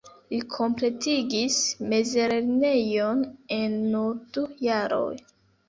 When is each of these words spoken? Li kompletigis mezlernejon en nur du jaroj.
Li 0.33 0.37
kompletigis 0.53 1.57
mezlernejon 1.91 3.23
en 3.61 3.79
nur 3.95 4.19
du 4.39 4.49
jaroj. 4.67 5.15